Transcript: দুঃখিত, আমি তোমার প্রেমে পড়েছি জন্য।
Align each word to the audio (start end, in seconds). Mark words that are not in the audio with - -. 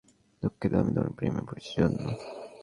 দুঃখিত, 0.43 0.71
আমি 0.73 0.91
তোমার 0.95 1.11
প্রেমে 1.17 1.41
পড়েছি 1.47 1.71
জন্য। 1.77 2.03